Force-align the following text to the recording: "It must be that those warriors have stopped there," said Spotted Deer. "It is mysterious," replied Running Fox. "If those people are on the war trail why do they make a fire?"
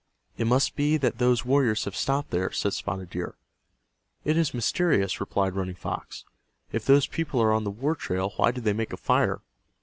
"It 0.35 0.47
must 0.47 0.75
be 0.75 0.97
that 0.97 1.19
those 1.19 1.45
warriors 1.45 1.85
have 1.85 1.95
stopped 1.95 2.31
there," 2.31 2.51
said 2.51 2.73
Spotted 2.73 3.11
Deer. 3.11 3.35
"It 4.25 4.35
is 4.35 4.51
mysterious," 4.51 5.19
replied 5.19 5.53
Running 5.55 5.75
Fox. 5.75 6.25
"If 6.71 6.87
those 6.87 7.05
people 7.05 7.39
are 7.39 7.53
on 7.53 7.65
the 7.65 7.69
war 7.69 7.93
trail 7.93 8.33
why 8.37 8.49
do 8.49 8.61
they 8.61 8.73
make 8.73 8.93
a 8.93 8.97
fire?" 8.97 9.41